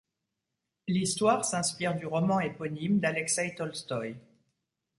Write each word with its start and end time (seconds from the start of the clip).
L'histoire 0.87 1.45
s'inspire 1.45 1.93
du 1.93 2.07
roman 2.07 2.39
éponyme 2.39 2.99
d'Alexei 2.99 3.53
Tolstoï. 3.53 4.15